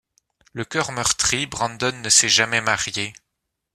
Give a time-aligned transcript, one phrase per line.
[0.53, 3.13] Le cœur meurtri, Brandon ne s'est jamais marié.